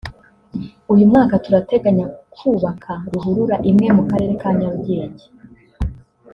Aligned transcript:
…uyu 0.91 1.09
mwaka 1.11 1.35
turateganya 1.45 2.05
kubaka 2.33 2.93
ruhurura 3.11 3.55
imwe 3.69 3.87
mu 3.97 4.03
karere 4.09 4.33
ka 4.41 4.49
Nyarugenge 4.59 5.25